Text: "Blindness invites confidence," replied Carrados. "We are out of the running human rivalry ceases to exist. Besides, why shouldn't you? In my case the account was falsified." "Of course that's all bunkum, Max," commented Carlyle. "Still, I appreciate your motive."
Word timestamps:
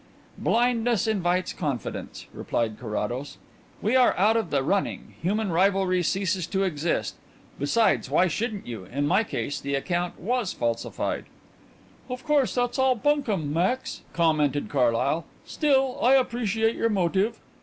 "Blindness 0.39 1.05
invites 1.05 1.53
confidence," 1.53 2.25
replied 2.33 2.79
Carrados. 2.79 3.37
"We 3.83 3.95
are 3.95 4.17
out 4.17 4.35
of 4.35 4.49
the 4.49 4.63
running 4.63 5.13
human 5.21 5.51
rivalry 5.51 6.01
ceases 6.01 6.47
to 6.47 6.63
exist. 6.63 7.17
Besides, 7.59 8.09
why 8.09 8.25
shouldn't 8.25 8.65
you? 8.65 8.85
In 8.85 9.05
my 9.05 9.23
case 9.23 9.59
the 9.61 9.75
account 9.75 10.19
was 10.19 10.53
falsified." 10.53 11.25
"Of 12.09 12.23
course 12.23 12.55
that's 12.55 12.79
all 12.79 12.95
bunkum, 12.95 13.53
Max," 13.53 14.01
commented 14.11 14.69
Carlyle. 14.69 15.25
"Still, 15.45 15.99
I 16.01 16.15
appreciate 16.15 16.75
your 16.75 16.89
motive." 16.89 17.39